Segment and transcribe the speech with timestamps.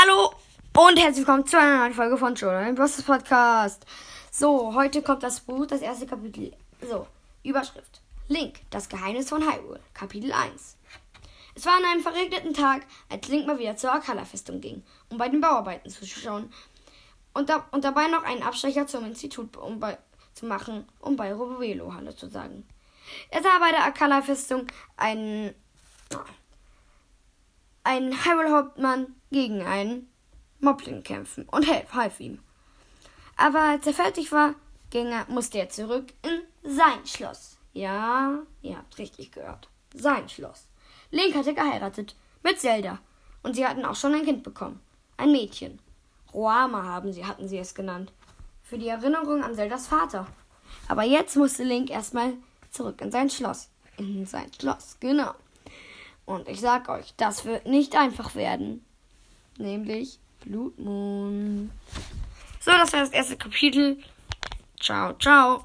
[0.00, 0.32] Hallo
[0.76, 3.84] und herzlich willkommen zu einer neuen Folge von Jordan Bosses Podcast.
[4.30, 6.52] So, heute kommt das Buch, das erste Kapitel.
[6.88, 7.08] So,
[7.42, 8.00] Überschrift.
[8.28, 10.76] Link, das Geheimnis von Hyrule, Kapitel 1.
[11.56, 15.28] Es war an einem verregneten Tag, als Link mal wieder zur Akala-Festung ging, um bei
[15.28, 16.52] den Bauarbeiten zuzuschauen
[17.34, 19.98] und, da, und dabei noch einen Abstecher zum Institut um bei,
[20.32, 22.68] zu machen, um bei Robelo Hallo zu sagen.
[23.30, 25.56] Er sah bei der Akala-Festung einen
[27.82, 30.08] ein Hyrule-Hauptmann gegen einen
[30.60, 32.40] Moblin kämpfen und half, half ihm.
[33.36, 34.54] Aber als er fertig war,
[34.90, 36.40] ging er, musste er zurück in
[36.76, 37.58] sein Schloss.
[37.72, 39.68] Ja, ihr habt richtig gehört.
[39.94, 40.66] Sein Schloss.
[41.10, 42.98] Link hatte geheiratet mit Zelda
[43.42, 44.80] und sie hatten auch schon ein Kind bekommen.
[45.16, 45.78] Ein Mädchen.
[46.34, 48.12] Roama haben sie, hatten sie es genannt.
[48.62, 50.26] Für die Erinnerung an Zeldas Vater.
[50.88, 52.34] Aber jetzt musste Link erstmal
[52.70, 53.70] zurück in sein Schloss.
[53.96, 55.34] In sein Schloss, genau.
[56.26, 58.84] Und ich sag euch, das wird nicht einfach werden.
[59.58, 61.70] Nämlich Blutmond.
[62.60, 63.98] So, das war das erste Kapitel.
[64.80, 65.56] Ciao, ciao.